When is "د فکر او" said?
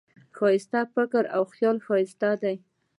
0.73-1.43